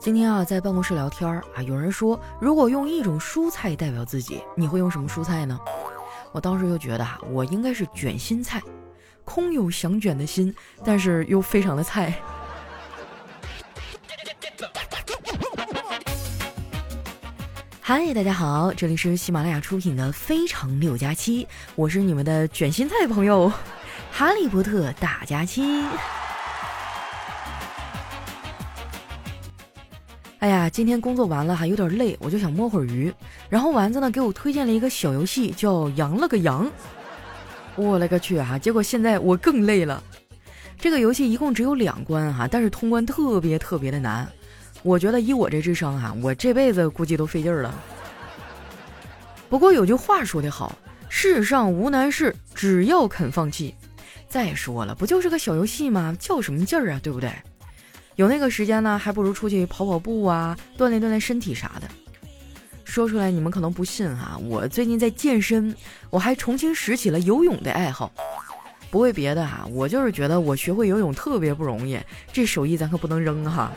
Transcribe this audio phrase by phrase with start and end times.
[0.00, 5.60] 今天啊，在办公室聊天儿啊，有人说，如果用一种蔬菜代表自己，你会用什么蔬菜呢？
[6.32, 8.62] 我当时就觉得啊，我应该是卷心菜，
[9.26, 12.14] 空有想卷的心，但是又非常的菜。
[17.82, 21.44] 嗨，大家好，这里是喜马拉雅出品的《非常六加七》，
[21.74, 23.52] 我是你们的卷心菜朋友，
[24.10, 25.84] 哈利波特大假期。
[30.40, 33.12] 哎呀，今天工作完了还有点累，我就想摸会儿鱼。
[33.50, 36.66] 然后丸子呢给我推荐了一个小游戏，叫《羊了个羊》。
[37.76, 38.58] 我勒个去啊！
[38.58, 40.02] 结果现在我更累了。
[40.78, 44.26] 这个游戏一共只有两关哈，但是通关特别特别的难。
[44.82, 47.74] 我觉得以我这智商哈，我这辈子估计都费劲了。
[49.50, 50.74] 不过有句话说得好，
[51.10, 53.74] 世上无难事，只要肯放弃。
[54.26, 56.16] 再说了，不就是个小游戏吗？
[56.18, 57.30] 较什么劲儿啊，对不对？
[58.20, 61.88] 有那个时间呢，还不如出去跑跑步啊，锻炼锻炼身体啥的。
[62.84, 65.74] 说出来你们可能不信哈，我最近在健身，
[66.10, 68.12] 我还重新拾起了游泳的爱好。
[68.90, 71.98] 不为别的哈，我就是觉得我学会游泳特别不容易，
[72.30, 73.72] 这手艺咱可不能扔哈。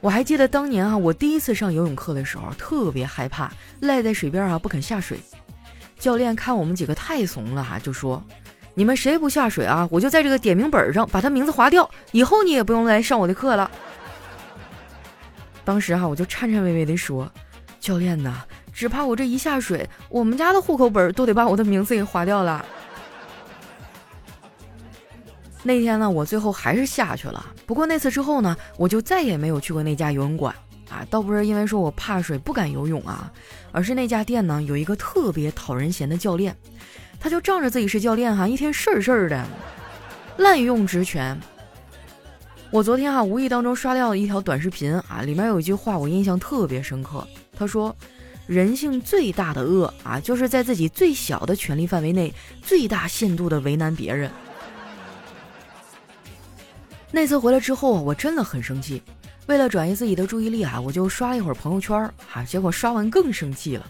[0.00, 5.20] 我还记得当年啊，我第一次上游泳课的时候，特别害怕，赖在水边啊不肯下水。
[6.00, 8.20] 教练看我们几个太怂了哈，就说。
[8.74, 9.88] 你们谁不下水啊？
[9.90, 13.70] 我就在这个点名本上把他名字划掉，以后你也不用来上我的课了。
[15.64, 17.30] 当时哈，我就颤颤巍巍地说
[17.80, 22.64] ：“教练呐，只怕我这一下水，我们家的户口本都得把我的名字给划掉了。”
[25.62, 27.46] 那天呢，我最后还是下去了。
[27.64, 30.54] 不过那次之后呢，我就再也没有去过那家游泳馆
[30.90, 31.06] 啊。
[31.08, 33.32] 倒不是因为说我怕水不敢游泳啊，
[33.72, 36.54] 而是那家店呢有一个特别讨人嫌的教练。
[37.24, 39.42] 他就仗着自己是教练哈，一天事儿事儿的，
[40.36, 41.34] 滥用职权。
[42.70, 47.26] 我昨天哈无意当中刷掉了一条短视频啊，里面有一句话我印象特别深刻。
[47.56, 47.96] 他说
[48.46, 54.30] ：“人性最大的恶啊，就是在自己最小的权利范围内，最大限度的为难别人。”
[57.10, 59.02] 那次回来之后，我真的很生气。
[59.46, 61.98] 为了转移自己的注意力啊，我就刷了一会儿朋友圈
[62.34, 63.86] 啊，结果刷完更生气了。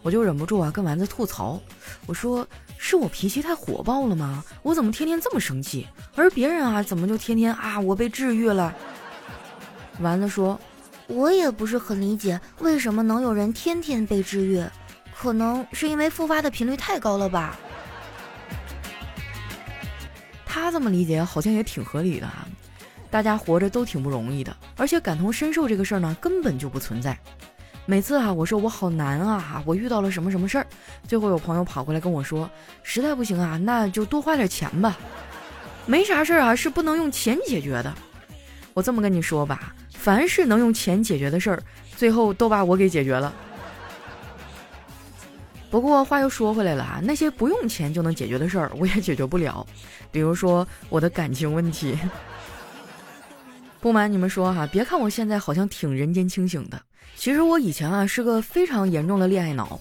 [0.00, 1.60] 我就忍不住啊，跟丸子吐槽，
[2.06, 2.46] 我说
[2.78, 4.42] 是我脾气太火爆了吗？
[4.62, 5.86] 我怎么天天这么生气？
[6.14, 8.74] 而别人啊，怎么就天天啊，我被治愈了？
[10.00, 10.58] 丸子说，
[11.08, 14.64] 我也不是很理解，为什么能有人天天被治愈？
[15.14, 17.58] 可能是因为复发的频率太高了吧？
[20.46, 22.46] 他这么理解好像也挺合理的啊。
[23.10, 27.18] 大家活着都挺不容易的，而且感同身受这个事儿呢，根本就不存在。
[27.90, 30.66] 每次哈，我说我好难啊，我遇到了什么什么事儿，
[31.08, 32.48] 最后有朋友跑过来跟我说，
[32.82, 34.98] 实在不行啊，那就多花点钱吧。
[35.86, 37.94] 没啥事儿啊，是不能用钱解决的。
[38.74, 41.62] 我这么跟你说吧，凡是能用钱解决的事儿，
[41.96, 43.32] 最后都把我给解决了。
[45.70, 49.66] 不过话又说回来了啊，那些不用钱就能解决的事儿，我也解决不了。
[50.12, 51.98] 比如说我的感情问题。
[53.80, 56.78] 不瞒你们说哈，别看我现在好像挺人间清醒的。
[57.18, 59.80] 其实我以前啊是个非常严重的恋爱脑，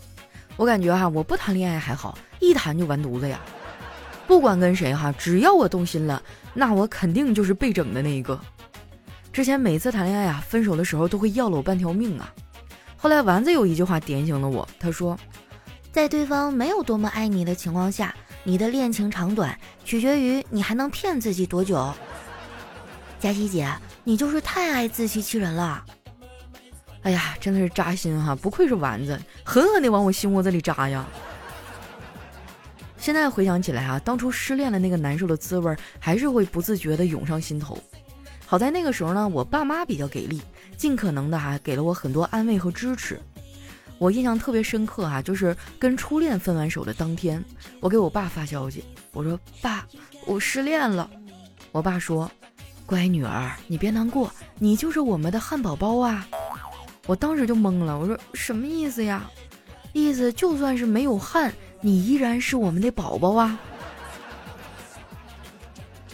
[0.56, 3.40] 我感觉哈我不谈恋爱还好，一谈就完犊子呀。
[4.26, 6.22] 不管跟谁哈，只要我动心了，
[6.56, 8.38] 那我肯定就是被整的那一个。
[9.32, 12.34] 之前每次谈恋爱啊，分手的时候都会要了我半条命啊。
[12.98, 15.16] 后来丸子有一句话点醒了我，他说，
[15.92, 19.56] 在对方没有多么爱你的情况下，你的恋情长短
[19.86, 21.94] 取决于你还能骗自己多久。
[23.20, 23.72] 佳琪姐，
[24.04, 25.86] 你就是太爱自欺欺人了。
[27.08, 28.36] 哎呀，真的是扎心哈！
[28.36, 31.08] 不愧是丸子，狠狠的往我心窝子里扎呀。
[32.98, 37.82] 现在回想起来啊，当初失恋的那个难受的滋味，还是会不自觉的涌上心头。
[38.46, 40.42] 好在那个时候呢，我爸妈比较给力，
[40.76, 43.18] 尽可能的哈给了我很多安慰和支持。
[43.98, 47.42] 我印象特别深刻哈，就是跟初恋分完手的当天，
[47.80, 49.88] 我给我爸发消息，我说：“爸，
[50.26, 51.10] 我失恋了。”
[51.72, 52.30] 我爸说
[52.86, 54.30] ：“乖女儿，你别难过，
[54.60, 56.28] 你就是我们的汉堡包啊。”
[57.08, 59.24] 我当时就懵了，我说什么意思呀？
[59.94, 61.52] 意思就算是没有汗，
[61.82, 63.58] 你依然是我们的宝宝啊。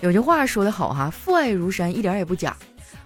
[0.01, 2.55] 有句话说得好哈，父爱如山，一点也不假。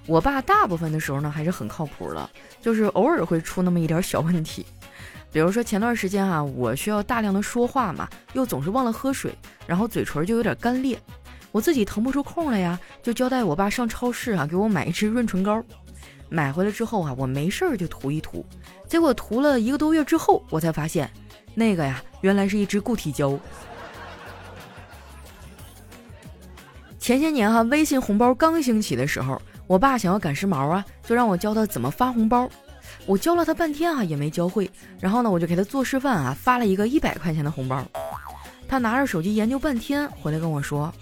[0.05, 2.29] 我爸大部分的时候呢还是很靠谱的，
[2.61, 4.65] 就是偶尔会出那么一点小问题。
[5.31, 9.33] 比如说前段时间哈，我需要大量的说话嘛，又总是忘了喝水，
[9.65, 10.99] 然后嘴唇就有点干裂，
[11.51, 15.63] 我自己腾不出空来呀，就交代我爸上超市啊给我买一支润唇膏。
[16.29, 18.45] 买回来之后啊，我没事儿就涂一涂，
[18.88, 21.09] 结果涂了一个多月之后，我才发现，
[21.56, 23.38] 那个呀，原来是一支固体胶。
[27.00, 32.50] 前些年哈，微信红包刚兴起的时候，我爸想要赶时髦啊，就让我教他怎么发红包。
[33.06, 34.69] 我教了他半天啊，也没教会。
[35.00, 37.85] 然后呢，我就给他做示范啊，发了一个一百块钱的红包。
[38.68, 40.94] 他拿着手机研究半天，回来跟我说：“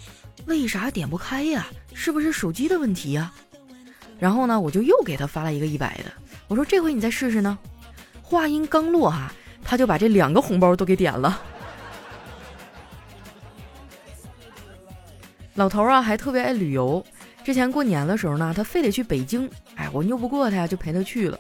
[0.46, 1.66] 为啥点不开呀？
[1.96, 3.34] 是不是手机的问题呀？”
[4.20, 6.12] 然后呢，我就又给他发了一个一百的。
[6.48, 7.58] 我说：“这回你再试试呢。”
[8.22, 9.32] 话音刚落哈，
[9.64, 11.42] 他就把这两个红包都给点了。
[15.56, 17.06] 老头啊，还特别爱旅游。
[17.44, 21.40] 之前过年的时候呢，他非得去北京，哎，我拗不过他呀，就陪他去了。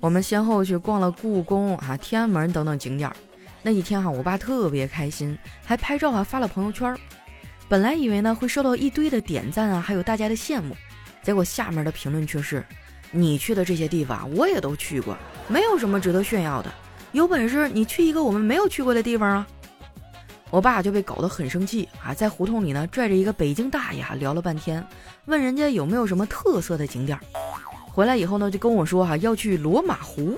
[0.00, 3.10] 我们先后去逛了故宫啊、天安门等等景点。
[3.62, 6.96] 那几天哈，我爸特别开心，还拍照啊发了朋友圈。
[7.68, 10.76] 本来以为呢会收到一堆的点赞啊，还有大家的羡慕，
[11.28, 12.64] 结果下面的评论却是：
[13.10, 15.14] 你去的这些地方我也都去过，
[15.46, 16.72] 没有什么值得炫耀的。
[17.12, 19.46] 有本事你去一个我们没有去过的地方啊！
[20.48, 24.82] 我爸就被搞得很生气啊，在胡同里呢拽着一个北京大爷聊了半天，
[25.26, 27.20] 问人家有没有什么特色的景点。
[27.92, 30.34] 回来以后呢，就跟我说哈要去罗马湖。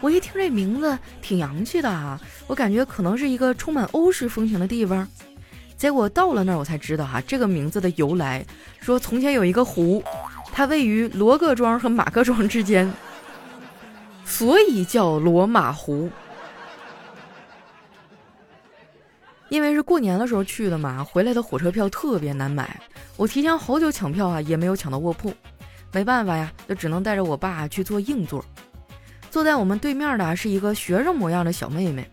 [0.00, 5.06] 我一听这名字挺洋气的啊，我感觉可能是一个充满欧式风情的地方。
[5.80, 8.44] 结果到了那儿，我才知道哈这个名字的由来，
[8.80, 10.04] 说从前有一个湖，
[10.52, 12.92] 它位于罗各庄和马各庄之间，
[14.22, 16.10] 所以叫罗马湖。
[19.48, 22.78] 因为是过年的时候去的嘛，回来的火车票特别难买，
[23.16, 25.32] 我提前好久抢票啊，也没有抢到卧铺，
[25.92, 28.44] 没办法呀，就只能带着我爸去坐硬座。
[29.30, 32.06] 坐在我们对面的是一个学生模样的小妹妹，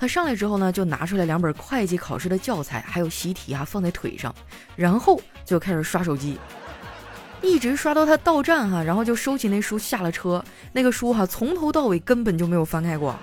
[0.00, 4.32] 他上来之后呢，就拿出来两本会计考试的教材，还有习题啊，放在腿上，
[4.76, 6.38] 然后就开始刷手机，
[7.42, 10.42] 一直刷到他到站哈，然后就收起那书下了车，
[10.72, 13.18] 那个书哈从头到尾根本就没有翻开过。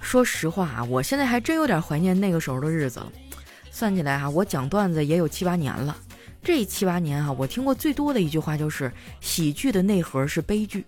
[0.00, 3.12] 说实话啊，我现在还真有点怀念那个时候的日子了。
[3.70, 5.94] 算起来哈，我讲段子也有七八年了。
[6.42, 8.90] 这七八年啊，我听过最多的一句话就是
[9.20, 10.86] “喜剧的内核是悲剧”。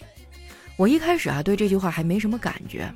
[0.78, 2.88] 我一开始啊对这句话还没什么感觉，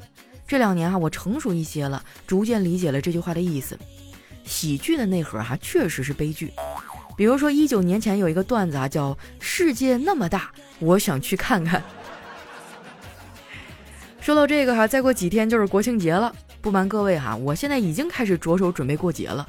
[0.46, 3.76] 这两年啊我成熟一些了，逐渐理解了这句话的意思。
[4.44, 6.52] 喜剧的内核哈确实是悲剧。
[7.16, 11.82] 比如说一九年前有一个段子啊，叫“世界那么大，我想去看看”。
[14.22, 16.32] 说到这个哈，再过几天就是国庆节了。
[16.60, 19.44] 不瞒各位哈，我现在已经开始着手准备过节了。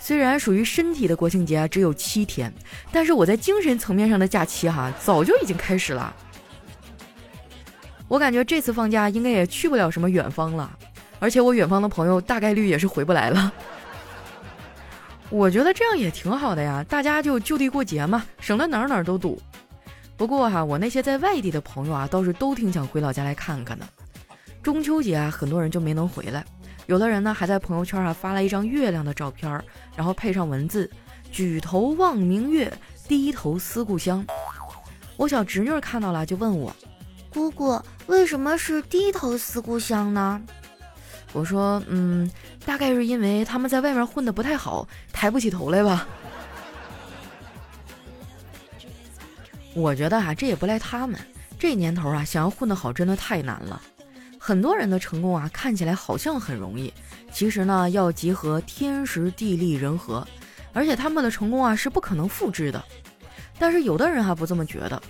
[0.00, 2.52] 虽然属于身体的国庆节啊只有七天，
[2.90, 6.12] 但是我在精神层面上的假期哈早就已经开始了。
[8.12, 10.70] 我感觉这次放假应该也去不了什么远方了，
[11.18, 13.50] 而且我远方的朋友大概率也是回不来了。
[15.30, 19.40] 我觉得这样也挺好的呀，大家就就地过节嘛，省得哪儿哪儿都堵。
[20.14, 23.88] 不过哈，我那些在外地的朋友啊，倒是都挺想回老家来看看的。
[24.62, 26.44] 中秋节啊，很多人就没能回来，
[26.84, 29.50] 有的人呢还在朋友圈啊发了一张月亮的照片，
[29.96, 30.90] 然后配上文字
[31.32, 32.70] ：“举头望明月，
[33.08, 34.22] 低头思故乡。”
[35.16, 36.76] 我小侄女看到了，就问我
[37.32, 40.40] ：“姑姑，为什么是低头思故乡呢？”
[41.32, 42.30] 我说：“嗯，
[42.66, 46.06] 大概是因为他们在外面混的不太好，抬不起头来吧。”
[49.74, 51.18] 我觉得啊，这也不赖他们。
[51.58, 53.80] 这年头啊，想要混得好，真的太难了。
[54.38, 56.92] 很多人的成功啊，看起来好像很容易，
[57.32, 60.26] 其实呢，要集合天时地利人和，
[60.74, 62.84] 而且他们的成功啊是不可能复制的。
[63.58, 65.00] 但是有的人还不这么觉得，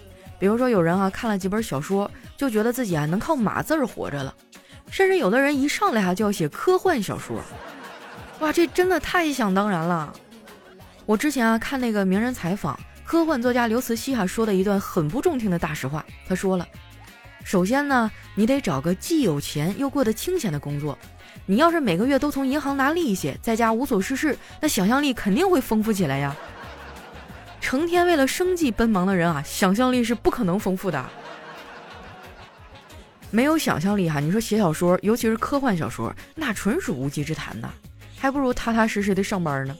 [0.42, 4.34] 比如说有人啊看了几本小说，就觉得自己啊能靠码字儿活着了，
[4.90, 7.40] 甚至有的人一上来啊就要写科幻小说，
[8.40, 10.12] 哇，这真的太想当然了。
[11.06, 12.76] 我之前啊看那个名人采访。
[13.04, 16.66] 科幻作家刘慈欣哈说的一段很不中听的大实话，他说了
[17.44, 20.98] ：“首先呢，你得找个既有钱又过得清闲的工作。
[21.46, 26.34] 你要是每个月都从银行拿利息，在家无所事事，那想象力肯定会丰富起来呀。
[27.62, 31.02] 成天为了生计奔忙的人啊，想象力是不可能丰富的。
[33.30, 37.70] 没有想象力哈，你说写小说，尤其是科幻小说，那纯属无稽之谈呐，
[38.18, 39.74] 还不如踏踏实实的上班呢。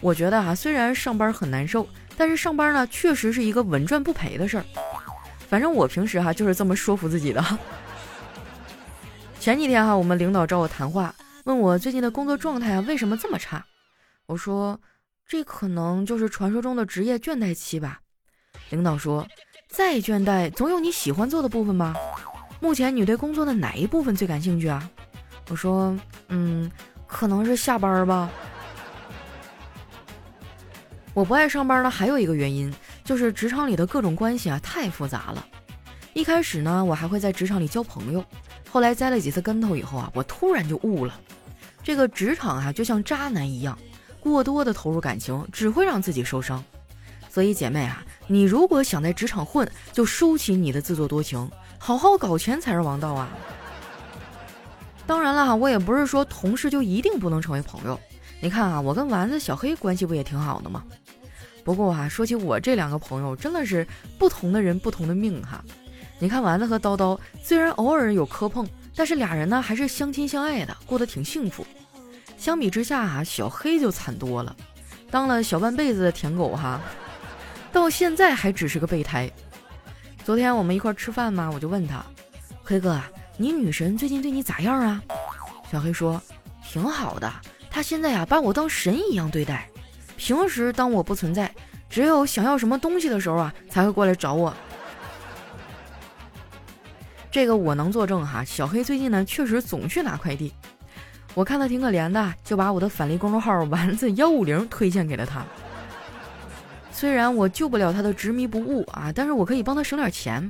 [0.00, 1.86] 我觉得哈，虽然上班很难受。”
[2.16, 4.64] 但是上班呢，确实是一个稳赚不赔的事儿。
[5.48, 7.44] 反正我平时哈就是这么说服自己的。
[9.40, 13.66] 前几天哈，我们领导找我谈话，问我最近的工作状态啊为什么这么差？
[14.26, 14.80] 我说
[15.26, 18.00] 这可能就是传说中的职业倦怠期吧。
[18.70, 19.26] 领导说，
[19.68, 21.94] 再倦怠总有你喜欢做的部分吧？
[22.60, 24.88] 目前你对工作的哪一部分最感兴趣啊？
[25.50, 25.96] 我说，
[26.28, 26.70] 嗯，
[27.06, 28.30] 可能是下班吧。
[31.12, 32.72] 我不爱上班呢，还有一个原因
[33.04, 35.46] 就是职场里的各种关系啊太复杂了。
[36.12, 38.24] 一开始呢，我还会在职场里交朋友，
[38.70, 41.20] 后来栽了几次跟头以后啊，我突然就悟了，
[41.82, 43.78] 这个职场啊就像渣男一样，
[44.24, 46.64] 过多的投入感情只会让自己受伤。
[47.30, 53.28] 所以姐妹啊，你如果想在职场混，就收起你的自作多情，好好搞钱才是王道啊。
[55.06, 58.00] 当然了，我也不是说同事就一定不能成为朋友。
[58.40, 60.82] 你看啊，我跟丸子、小黑关系不也挺好的吗？
[61.62, 63.86] 不过啊，说起我这两个朋友，真的是
[64.18, 65.64] 不同的人，不同的命哈。
[66.18, 71.66] 你看丸子和叨叨，虽然偶尔有磕碰，但是俩人呢还是相亲相爱的，过得挺幸福。
[72.44, 74.54] 相比之下啊，小黑就惨多了，
[75.10, 76.78] 当了小半辈子的舔狗哈，
[77.72, 79.30] 到现在还只是个备胎。
[80.22, 82.04] 昨天我们一块吃饭嘛，我就问他，
[82.62, 83.00] 黑哥，
[83.38, 85.02] 你女神最近对你咋样啊？
[85.72, 86.20] 小黑说，
[86.62, 87.32] 挺好的，
[87.70, 89.66] 她现在呀把我当神一样对待。
[90.18, 91.50] 平时当我不存在，
[91.88, 94.52] 只有想要什么东西的时候啊，才会过来找我。
[97.30, 98.44] 这个我能作证哈。
[98.44, 100.52] 小黑最近呢，确实总去拿快递。
[101.34, 105.44] 我看他挺可怜的，就把我的返利公众号“丸子幺五零”推荐给了他。
[106.92, 110.48] 虽然我救不了他的执迷不悟啊，但是我可以帮他省点钱。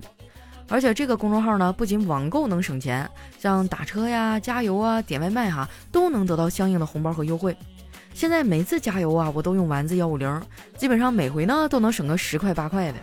[0.68, 7.56] 而且这个公众号呢，不仅网购能省钱，像打车呀、加油啊、点外卖哈，都能得到相应的红包和优惠。
[8.12, 10.42] 现在每次加油啊，我都用丸子幺五零，
[10.76, 12.98] 基本上每回呢都能省个十块八块的。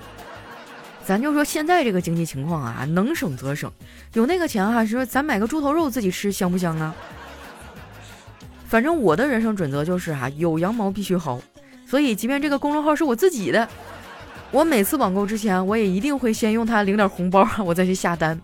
[1.04, 3.72] 咱就说现在这个经济情况啊，能省则省，
[4.14, 6.96] 有那个钱哈，说咱买个猪头肉自己吃香不香啊？
[8.72, 11.38] 反正我的人生准则就是哈，有羊毛必须薅，
[11.86, 13.68] 所以即便这个公众号是我自己的，
[14.50, 18.40] 我每次网购之前，我也一定会先用它领点红包，我再去下单。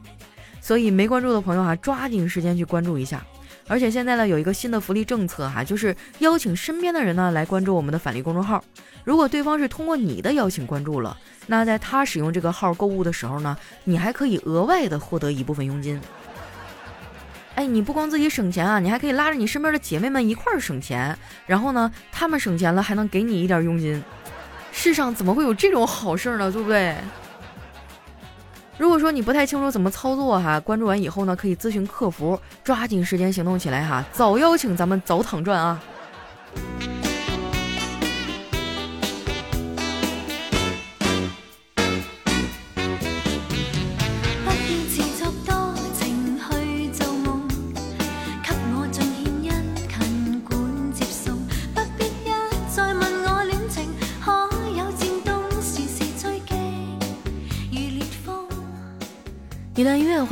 [0.60, 3.26] 所以没关注的朋友哈，抓紧时间去关注一下。
[3.70, 8.62] 而且现在呢，有一个新的福利政策哈，就是邀请身边的人呢来关注我们的返利公众号。
[9.06, 15.98] 如果对方是通过你的邀请关注了，那在他使用这个号购物的时候呢，你还可以额外的获得一部分佣金。
[17.58, 24.04] 哎，你不光自己省钱啊，你还可以拉着你身边的姐妹们一块儿省钱，然后呢，她们省钱了还能给你一点佣金。
[24.72, 26.52] 世上怎么会有这种好事呢？
[26.52, 26.96] 对不对？
[28.78, 35.82] 如果说你不太清楚怎么操作哈，关注完以后呢，可以咨询客服，抓紧时间行动起来哈，早邀请咱们早躺赚啊！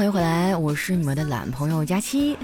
[0.06, 2.38] 欢迎回来，我是你们的懒朋友佳期。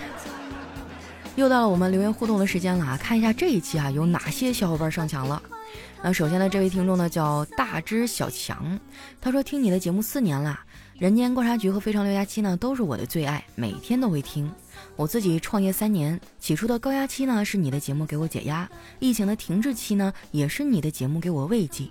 [1.36, 2.98] 又到了我们留言互动的时间了啊！
[2.98, 5.40] 看一下这一期啊，有哪些小伙伴上墙了。
[6.02, 8.80] 那首先呢，这位听众呢叫大只小强，
[9.22, 10.60] 他说听你的节目四年了，
[10.98, 14.52] 人间观察局和非常六加七呢都是我的最爱，每天都会听。
[14.96, 21.88] 我自己创业三年，起初的高压期呢是你的节目给我解压，疫情的停滞期呢也是你的节目给我慰藉。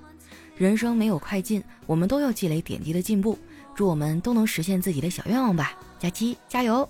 [0.57, 3.39] 人生没有快进，我们都要积累点滴的进步。
[3.75, 6.89] 祝我们都能实现自己的小愿望吧，佳期加油！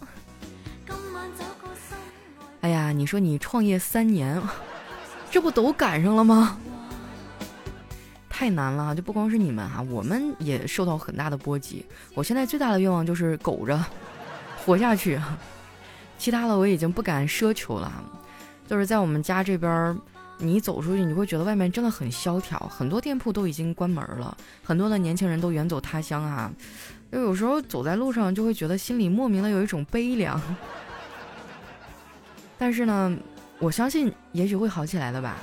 [2.62, 4.40] 哎呀，你说你创业三年，
[5.30, 6.58] 这不都赶上了吗？
[8.28, 11.86] 太难了，就不光是你们哈，我们也受到很大的波及。
[12.14, 13.82] 我现在最大的愿望就是苟着
[14.66, 15.20] 活下去，
[16.18, 17.92] 其他的我已经不敢奢求了。
[18.66, 19.96] 就是在我们家这边。
[20.40, 26.50] 你走出去，你会觉得外面真的很萧条，很多店铺都已经关门了，很多的年轻人都远走他乡啊。
[27.12, 30.40] 就有时候走在路上，就会觉得心里莫名的有一种悲凉。
[32.56, 33.16] 但是呢，
[33.58, 35.36] 我相信也许会好起来的吧。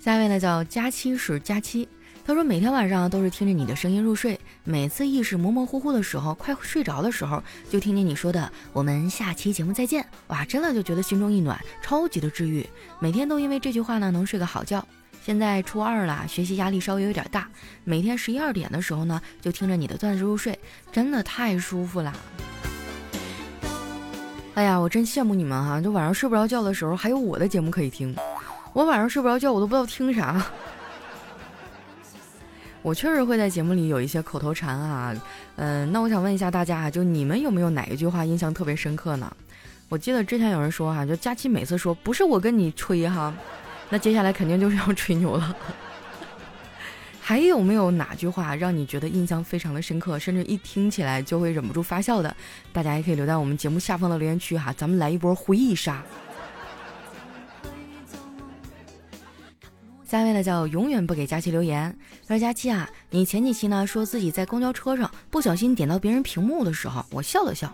[0.00, 1.88] 下一位呢，叫佳期是佳期。
[2.28, 12.68] 他说：“每天晚上都是听着你的声音入睡，每次意识模模糊糊的时候，快睡着的时候，就听见你说的‘我们下期节目再见’，哇，真的就觉得心中一暖，超级的治愈。
[13.00, 14.86] 每天都因为这句话呢，能睡个好觉。
[15.24, 17.48] 现在初二了，学习压力稍微有点大，
[17.84, 20.58] 每天十一二点的时候呢，就听着你的段子入睡，
[20.92, 22.14] 真的太舒服了。
[24.52, 28.14] 哎呀，我真羡慕你们哈，就晚上睡不着觉的时候，还有我的节目可以听。
[28.74, 30.44] 我晚上睡不着觉，我都不知道听啥。”
[32.82, 35.14] 我确实会在节目里有一些口头禅啊，
[35.56, 39.30] 嗯，那我想问一下大家啊，就你们有没有哪一句话印象特别深刻呢？
[39.88, 43.34] 我记得之前有人说哈，就佳期每次说不是我跟你吹哈，
[43.90, 45.56] 那接下来肯定就是要吹牛了。
[47.20, 52.34] 还有没有哪句话让你觉得印象非常的深刻，甚至一听起来就会忍不住发笑的？
[52.72, 56.02] 大家也可以留在我们节目下方的留言区哈，咱们来一波回忆杀。
[60.08, 61.94] 下一位呢叫永远不给佳期留言。
[62.26, 67.70] 他说：“佳期啊，你前几期呢说自己在公交车上不小心点到别人屏幕的时候，我笑了笑。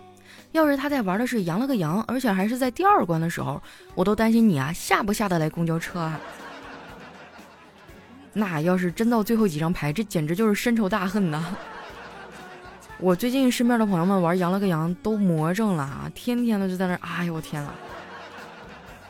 [0.51, 3.63] 要是他在玩的是羊了个羊，而且还是在第二关的时候，
[3.95, 6.19] 我都担心你啊下不下得来公交车啊。
[8.33, 11.41] 那要是真到最后几张牌，这简直就是深仇大恨呐！
[12.99, 17.73] 我最近身边的朋友们玩羊了个羊都魔怔了啊，天天的就在那，哎呦我天呐！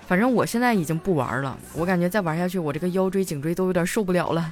[0.07, 4.51] 反正我现在已经不玩了，我感觉再玩下去，我这个腰椎颈椎都有点受不了了。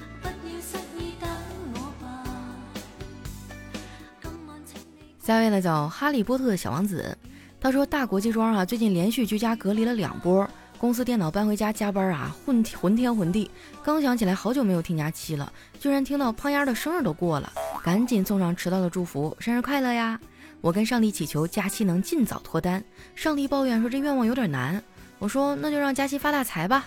[5.21, 7.17] 下一位呢叫哈利波特小王子，
[7.61, 10.45] 他说大国际庄啊，最近连续居家隔离了两波。
[10.77, 13.49] 公司电脑搬回家加班啊，混混天混地。
[13.81, 17.49] 刚想起来好久没有听假期了，居然听到胖丫的生日都过了，
[17.81, 20.19] 赶紧送上迟到的祝福，生日快乐呀！
[20.59, 22.83] 我跟上帝祈求假期能尽早脱单。
[23.15, 24.83] 上帝抱怨说这愿望有点难，
[25.23, 26.83] 我说那就让佳期发大财吧。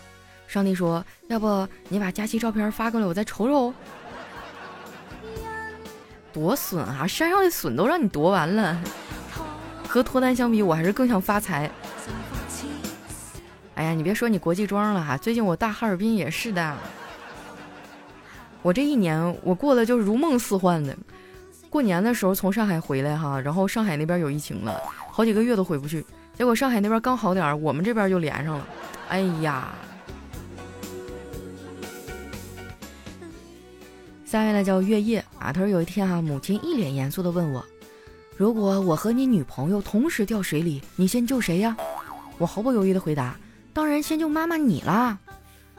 [0.47, 3.73] 上帝说要不你把佳期照片发过来，我再瞅瞅。
[6.35, 7.07] 多损啊！
[7.07, 8.79] 山上的笋都让你夺完了。
[9.89, 11.71] 和脱单相比，我还是更想发财。
[13.75, 16.77] 哎呀，你别说你国际装了哈，最近我大哈尔滨也是的。
[18.61, 20.95] 我这一年我过得就如梦似幻的。
[21.71, 24.79] 过年的时候从上海回来哈，然后上海那边有疫情了，
[25.11, 26.05] 好几个月都回不去。
[26.37, 28.67] 结果上海那边刚好点，我们这边就连上了。
[29.09, 29.75] 哎呀！
[34.25, 37.65] 下面呢叫月夜啊，他说有一天啊，母亲一脸严肃的问我
[38.37, 41.75] ：“如果我和你女朋友同时掉水里，你先救谁呀？”
[42.37, 43.35] 我毫不犹豫的回答。
[43.73, 45.17] 当然先救妈妈你啦！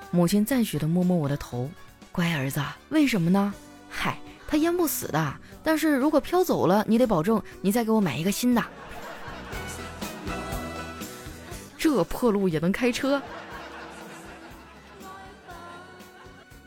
[0.10, 1.70] 母亲赞许的摸摸我的头，
[2.12, 3.54] 乖儿子，为什么呢？
[3.90, 8.64] 嗨，他淹不死的，但是如果飘走了，你得保证你再给我买一个新的。
[11.77, 13.22] 这破路也能开车？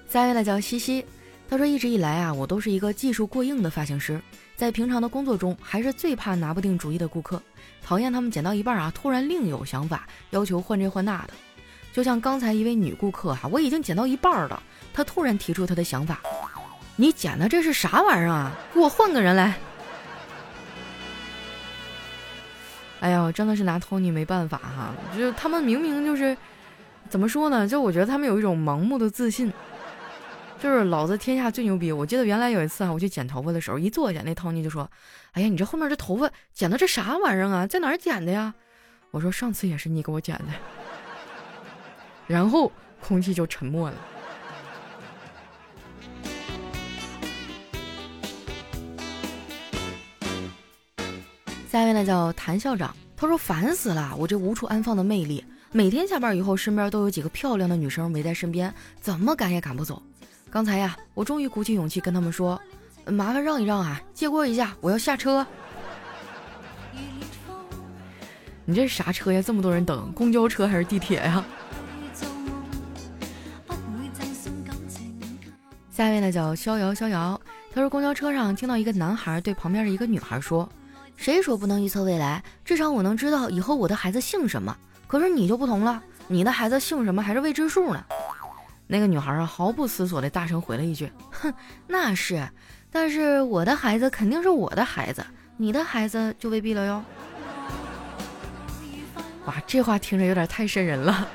[0.08, 1.04] 下一位呢叫西西，
[1.48, 4.20] 他说一直以来啊，我都是一个技术过硬的发型师，
[4.56, 7.40] 在平常的工作中，还是最怕拿不定主意的顾客。
[7.82, 11.34] 讨厌他们剪到一半啊，突然另有想法，要求换这换那的。
[11.92, 14.62] 就像刚才一位女顾客哈，我已经剪到一半了，
[14.92, 16.20] 她突然提出她的想法
[16.96, 18.52] ：“你剪的这是啥玩意儿啊？
[18.74, 19.58] 给我换个人来！”
[23.00, 26.36] 哎呀，真的是拿托尼没办法哈，就他们明明就是
[27.08, 27.66] 怎么说呢？
[27.66, 29.52] 就我觉得他们有一种盲目的自信。
[30.62, 31.90] 就是老子天下最牛逼！
[31.90, 34.86] 我记得原来有一次啊，我去剪头发的时候，一坐下，那 Tony 就说
[35.32, 37.66] ：“哎呀，你这后面这头发剪的这啥玩意儿啊？
[37.66, 38.52] 在哪儿剪的呀？”
[39.10, 40.44] 我说：“上次也是你给我剪的。”
[42.28, 43.96] 然后空气就沉默了。
[51.70, 60.02] 下一位呢叫谭校长，他说：“烦死了，我这无处安放的魅力，每天下班以后，身边都有几个漂亮的女生围在身边，怎么赶也赶不走。”
[60.50, 62.60] 刚才呀，我终于鼓起勇气跟他们说
[63.06, 65.46] ：“麻烦让一让啊，借过一下，我要下车。”
[68.66, 69.40] 你这是啥车呀？
[69.40, 71.44] 这么多人等，公交车还是地铁呀？
[75.92, 77.40] 下一位呢叫逍遥逍遥，
[77.72, 80.68] 他说公交车上听到一个男孩对旁边的一个女孩说
[81.20, 82.42] ：“谁说不能预测未来？
[82.64, 84.74] 至少我能知道以后我的孩子姓什么。
[85.06, 88.02] 可是你就不同了，你的孩子姓什么还是未知数呢。”
[88.88, 91.52] 那个女孩啊，毫不思索的大声回了一句：“哼，
[91.86, 92.48] 那是，
[92.90, 95.22] 但是我的孩子肯定是我的孩子，
[95.58, 97.04] 你的孩子就未必了哟。”
[99.44, 101.28] 哇，这话听着有点太瘆人了。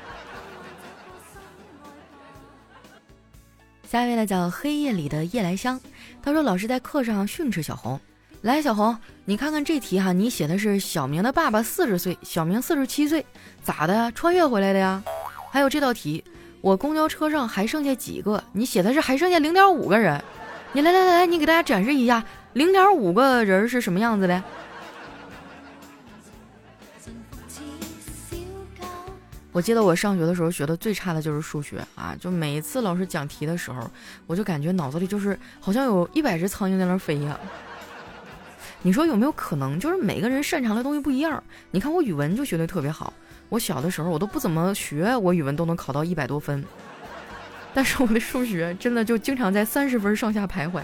[3.88, 5.80] 下一位呢，叫黑夜里的夜来香。
[6.20, 8.00] 他说：“老师在课上训斥小红，
[8.46, 13.26] 来，小红，你看看这题哈，你写的是小明的爸爸四十岁，小明四十七岁，
[13.64, 14.12] 咋的？
[14.12, 15.02] 穿越回来的呀？
[15.50, 16.22] 还有这道题。”
[16.62, 18.42] 我公交车上还剩下几个？
[18.52, 20.22] 你写的是还剩下零点五个人。
[20.72, 24.40] 你来来来来，你给大家展示一下零点五个人是什么样子的。
[29.50, 33.90] 我记得我上学的时候学的最差的就是数学啊，就每一次老师讲题的时候，
[34.28, 37.36] 我就感觉脑子里就是好像有一百只苍蝇在那飞呀。
[38.86, 41.42] 你说有没有可能，就是每个人擅长的东西不一样？
[41.72, 43.12] 你看我语文就学的特别好。
[43.48, 46.64] 我小的时候我都不怎么学，我语文都能考到一百多分，
[47.74, 50.82] 但是我的数学真的就经常在三十分上下徘徊。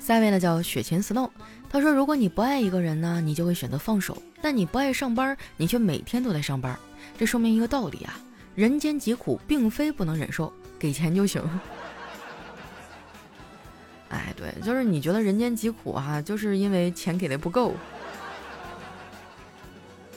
[0.00, 1.30] 下一位呢叫雪琴 Snow，
[1.70, 6.76] 他说：“如果你不爱一个人呢，你就会选择放手；但你不爱上班，你却每天都在上班。
[7.16, 8.18] 这说明一个道理啊，
[8.56, 11.40] 人间疾苦并非不能忍受，给钱就行。”
[14.10, 17.72] 哎，对，就是你觉得人间疾苦哈，就是因为钱给的不够。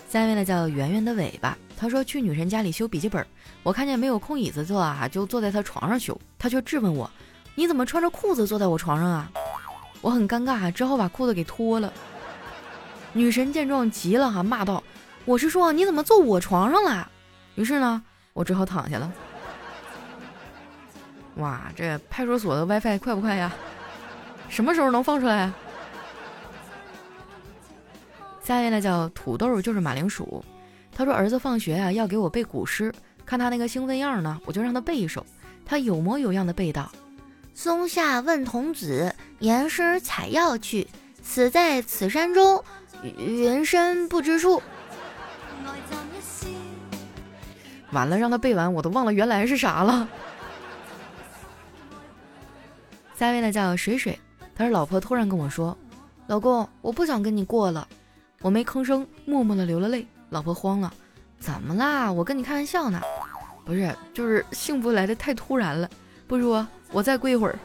[0.09, 3.25] 下一位呢叫圆圆的尾巴，他说去女神家里修笔记本，
[3.63, 7.09] 我看见没有空椅子坐啊，就坐在她床上修，他却质问我，
[7.53, 9.31] 你怎么穿着裤子坐在我床上啊？
[10.01, 11.93] 我很尴尬，只好把裤子给脱了。
[13.13, 14.83] 女神见状急了哈，骂道
[15.23, 17.09] ：“我是说你怎么坐我床上了？”
[17.55, 19.11] 于是呢，我只好躺下了。
[21.35, 23.51] 哇，这派出所的 WiFi 快不快呀？
[24.47, 25.51] 什么时候能放出来？
[28.43, 30.43] 下一位呢叫土豆，就是马铃薯。
[30.95, 32.93] 他说儿子放学啊要给我背古诗，
[33.25, 35.25] 看他那个兴奋样呢，我就让他背一首。
[35.65, 36.91] 他有模有样的背道
[37.55, 40.87] ：“松下问童子，言师采药去。
[41.23, 42.63] 死在此山中，
[43.01, 44.61] 云深不知处。”
[47.91, 50.07] 完了，让他背完，我都忘了原来是啥了。
[53.17, 54.19] 下一位呢叫水水，
[54.53, 55.77] 他说老婆突然跟我说
[56.27, 57.87] ：“老公，我不想跟你过了。”
[58.41, 60.05] 我没吭声，默默的流了泪。
[60.29, 60.93] 老婆慌了
[61.39, 62.11] ：“怎么啦？
[62.11, 63.01] 我跟你开玩笑呢。”
[63.65, 65.89] 不是，就是幸福来的太突然了。
[66.27, 67.57] 不说，我再跪一会儿。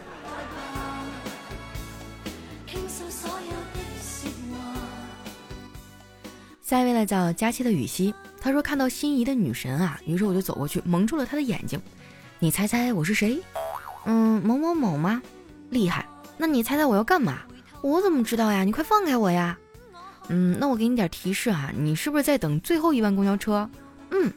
[6.62, 11.82] 下一位呢叫佳期的雨熙，他说看到心仪的女神啊，于是我就走过去蒙住了她的眼睛。
[12.38, 13.42] 你猜猜我是谁？
[14.06, 15.20] 嗯，某某某吗？
[15.70, 16.06] 厉害，
[16.37, 17.38] 那你猜猜我要干嘛？
[17.80, 18.62] 我怎么知道呀？
[18.64, 19.56] 你快放开我呀！
[20.28, 23.68] 嗯，那我给你点提示啊，你是不是在等最后一班公交车？
[24.11, 24.30] 嗯，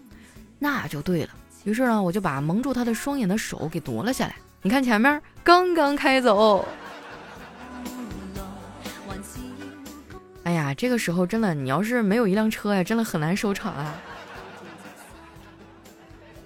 [0.60, 1.30] 那就对了。
[1.65, 4.36] 于是呢，我就把蒙住他的双眼的手给夺了下来。
[4.62, 6.65] 你看前面刚刚开走。
[10.43, 13.96] 哎呀，这个时候真的，你要是没有一辆车呀，真的很难收场啊。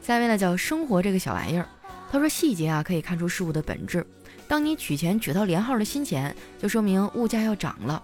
[0.02, 1.68] 下面呢叫生活这个小玩意儿，
[2.12, 4.06] 他说细节啊可以看出事物的本质。
[4.48, 8.02] 当你取钱取到连号的新钱，就说明物价要涨了；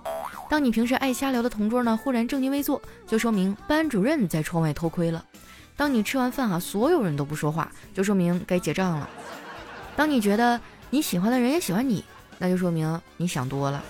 [0.50, 5.24] 当你平时爱瞎聊的同桌呢忽然正襟危坐，就说明班主任在窗外偷窥了；
[5.78, 9.08] 当你吃完饭哈所有人都不说话，就说明该结账了；
[9.96, 12.04] 当你觉得你喜欢的人也喜欢你，
[12.38, 13.84] 那就说明你想多了。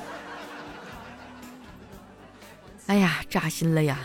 [2.86, 3.98] 哎呀，扎心了呀！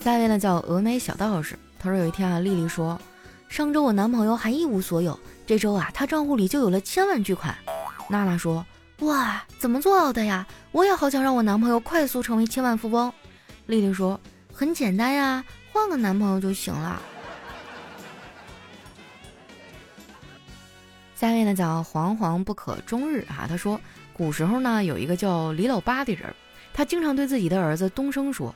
[0.00, 1.58] 下一位呢叫峨眉小道士。
[1.82, 2.96] 他说有一天啊，丽丽说，
[3.48, 7.52] 上周我男朋友还一无所有，这周啊，他账户里就有了千万巨款。
[8.08, 8.64] 娜娜说，
[9.00, 10.46] 哇，怎么做到的呀？
[10.70, 13.12] 我也好想让我男朋友快速成为千万富翁。
[13.66, 14.20] 丽丽说，
[14.52, 17.02] 很简单呀，换个男朋友就行了。
[21.16, 23.80] 下面呢叫惶惶不可终日啊，他说
[24.12, 26.32] 古时候呢有一个叫李老八的人，
[26.72, 28.54] 他经常对自己的儿子东升说。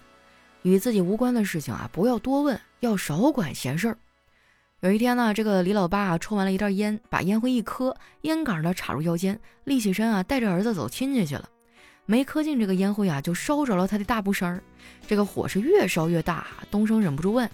[0.63, 3.99] 与自己无关的事情啊，不要多问，要少管闲事儿。
[4.81, 11.49] 有一天呢，这个李老八啊，抽完了一袋烟，把烟灰一磕，烟杆呢插入腰间，立起身啊，带着儿子走亲戚去了。
[12.05, 14.63] 没磕进这个烟灰啊，就烧着了他的大布衫儿。
[15.07, 17.51] 这个火是越烧越大，东升忍不住问：“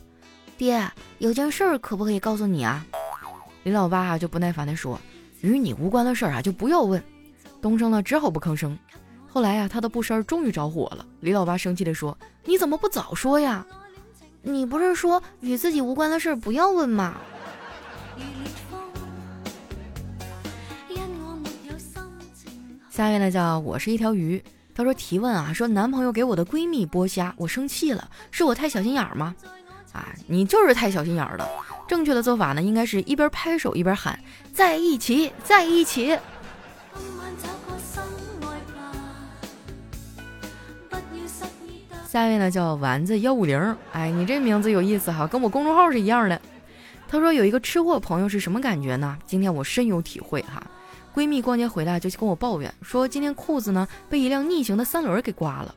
[0.58, 0.86] 爹，
[1.18, 2.84] 有件事儿可不可以告诉你啊？”
[3.62, 5.00] 李老八啊就不耐烦地说
[5.40, 7.02] ：“与你无关的事儿啊，就不要问。”
[7.62, 8.76] 东升呢只好不吭声。
[9.28, 11.06] 后来呀，他的布衫终于着火了。
[11.20, 13.64] 李老八生气地说：“你怎么不早说呀？
[14.42, 17.16] 你不是说与自己无关的事不要问吗？”
[22.90, 24.42] 下面呢叫我是一条鱼。
[24.74, 29.34] 他说提问啊，说男朋友给我的闺蜜剥虾，我生气了，是我太小心眼儿吗？
[29.92, 31.48] 啊，你就是太小心眼儿了。
[31.86, 34.18] 正确的做法呢，应该是一边拍手一边喊
[34.52, 36.18] 在一起，在一起。
[42.12, 46.38] 下一位呢叫丸子幺五零，哎，你这名字有意思哈，跟我公众号是一样的。
[47.08, 49.16] 他说有一个吃货朋友是什么感觉呢？
[49.26, 50.62] 今天我深有体会哈。
[51.14, 55.74] 闺蜜逛街回来就跟我抱怨说，今天裤子呢被一辆逆行的三轮给刮了。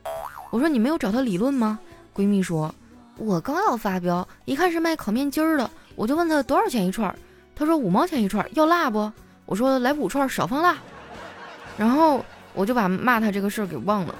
[0.50, 1.78] 我说你没有找他理论吗？
[2.14, 2.74] 闺蜜说，
[3.16, 7.16] 我刚要发飙，一看是卖烤面筋儿的，我就问他多少钱一串，
[7.54, 9.10] 他说五毛钱一串，要辣不？
[9.46, 10.76] 我说来五串少放辣。
[11.78, 12.22] 然后
[12.52, 14.14] 我就把骂他这个事儿给忘了。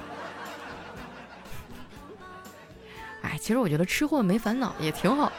[3.33, 5.33] 哎，其实我觉得吃货没烦恼也挺好。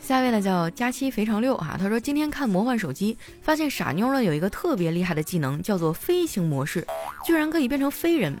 [0.00, 6.84] 下一位呢叫佳期肥肠六哈，他说今天看魔幻手机，发现傻妞呢有一个特别厉害的技能，叫做飞行模式，
[7.24, 8.36] 居然可以变成飞人。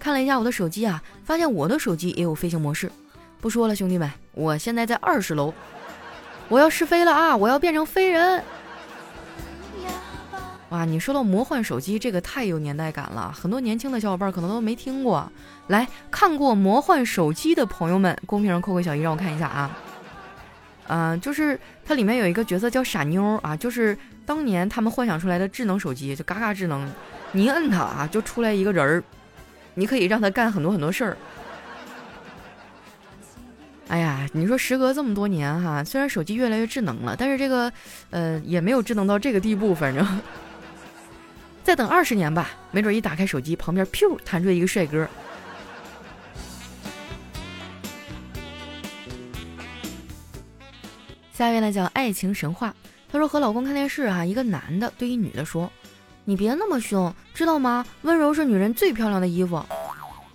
[0.00, 2.90] 看了一下我的手机啊，发现我的手机也有飞行模式。
[3.40, 5.54] 不说了，兄弟们，我现在在二十楼，
[6.48, 7.36] 我要试飞了啊！
[7.36, 8.42] 我要变成飞人。
[10.72, 15.30] 哇，你说到魔幻手机，这个太有年代感了，很多年轻的小伙伴可能都没听过。
[15.66, 19.76] 来看过魔幻手机的朋友们，公屏上扣个小一，让我看一下啊。
[20.86, 26.90] 嗯，就是它里面有一个角色叫傻妞啊，就是当年他们幻想出来的智能手机，就嘎嘎智能，
[27.32, 29.04] 你一摁它啊，就出来一个人儿，
[29.74, 31.16] 你可以让他干很多很多事儿。
[33.88, 37.70] 哎呀，你说时隔这么多年哈，虽然手机越来越智能了，但是这个，
[38.08, 39.74] 呃，也没有智能到这个地步。
[39.74, 40.02] 反正，
[41.62, 45.08] 再等二十年吧，没准一打开手机，旁边噗弹出一个帅哥。
[51.32, 52.74] 下一位呢叫爱情神话，
[53.10, 55.70] 他说和老公看电视哈，一个男的对一女的说
[56.24, 57.84] ：“你别那么凶，知道吗？
[58.02, 59.64] 温柔是女人最漂亮的衣服。”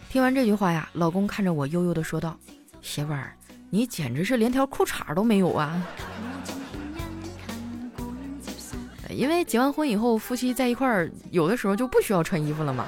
[0.09, 2.37] 听完这句话呀，老公看着我悠悠的说道
[2.81, 3.33] ：“媳妇儿。”
[3.69, 5.85] 你简直是连条裤衩都没有啊！
[9.17, 12.85] 因为结完婚以后，夫妻在一块儿，有的时候就不需要穿衣服了嘛。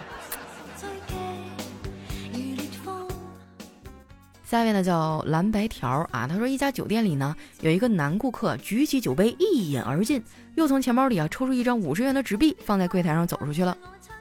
[4.46, 13.76] 下一位呢叫蓝白条啊，他说一家酒店里呢有一个男顾客举起酒杯一饮而尽，又从钱包里啊抽出一张五十元的纸币放在柜台上走出去了。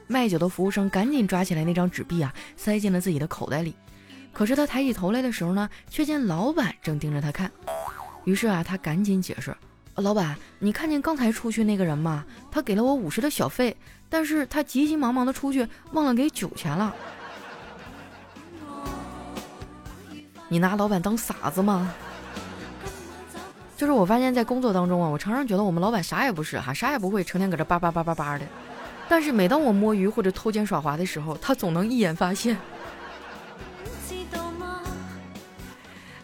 [0.06, 3.74] 卖酒的服务生赶紧抓起来那张纸币啊，塞进了自己的口袋里。
[4.32, 7.50] 可是他抬起头来的时候呢，却见老板正盯着他看。
[8.24, 9.54] 于是啊，他赶紧解释
[10.00, 12.24] ：“老板，你看见刚才出去那个人吗？
[12.50, 13.76] 他给了我五十的小费，
[14.08, 16.94] 但是他急急忙忙的出去，忘了给酒钱了。
[20.48, 21.92] 你拿老板当傻子吗？”
[23.76, 28.44] 就是我发现，在工作当中啊，我常常觉得我们老板啥也不是哈，啥也不会，成天搁这叭叭叭叭叭的。
[29.08, 32.56] 但是每当我摸鱼或者偷奸耍滑的时候，他总能一眼发现。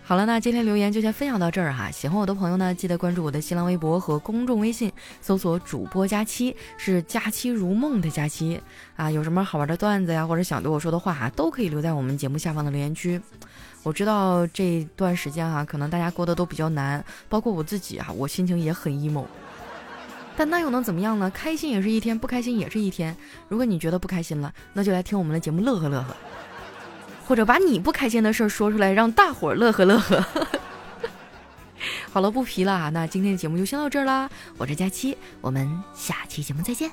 [0.06, 1.90] 好了，那今天留言就先分享到这儿哈。
[1.90, 8.60] 喜欢我的朋友呢，记得关注我的新浪微博和公众微信，搜索“主播佳期”，是“佳期如梦”的佳期
[8.96, 9.10] 啊。
[9.10, 13.18] 有什么好玩的段子呀，或者想对我说的话哈，都可以留在我们节目下方的留言区。
[13.82, 19.24] 我知道这段时间哈，可能大家过得都比较难，包括我自己啊，我心情也很 emo。
[20.36, 21.30] 但那又能怎么样呢？
[21.30, 23.16] 开心也是一天，不开心也是一天。
[23.48, 26.14] 如果你觉得不开心了，那就来听我们的节目乐呵乐呵。
[27.26, 30.24] 或者把你不开心的事儿说出来，让大伙儿乐呵乐呵。
[32.12, 32.90] 好了，不皮了！
[32.90, 34.30] 那今天的节目就先到这儿啦。
[34.56, 36.90] 我是佳期，我们下期节目再见。